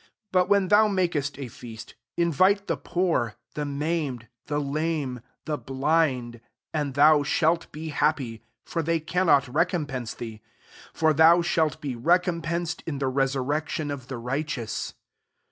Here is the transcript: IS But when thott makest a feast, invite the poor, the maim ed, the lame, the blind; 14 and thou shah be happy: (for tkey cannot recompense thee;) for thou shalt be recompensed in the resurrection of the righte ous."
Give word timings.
IS 0.03 0.07
But 0.31 0.49
when 0.49 0.67
thott 0.67 0.91
makest 0.91 1.37
a 1.37 1.47
feast, 1.47 1.93
invite 2.17 2.65
the 2.65 2.75
poor, 2.75 3.35
the 3.53 3.65
maim 3.65 4.17
ed, 4.21 4.29
the 4.47 4.57
lame, 4.59 5.19
the 5.45 5.59
blind; 5.59 6.39
14 6.71 6.71
and 6.73 6.93
thou 6.95 7.21
shah 7.21 7.57
be 7.71 7.89
happy: 7.89 8.41
(for 8.65 8.81
tkey 8.81 9.05
cannot 9.05 9.47
recompense 9.47 10.15
thee;) 10.15 10.41
for 10.91 11.13
thou 11.13 11.43
shalt 11.43 11.79
be 11.81 11.95
recompensed 11.95 12.81
in 12.87 12.97
the 12.97 13.09
resurrection 13.09 13.91
of 13.91 14.07
the 14.07 14.17
righte 14.17 14.57
ous." 14.57 14.95